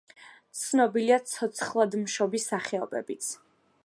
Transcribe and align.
ცნობილია 0.59 1.19
ცოცხლადმშობი 1.33 2.41
სახეობებიც. 2.47 3.29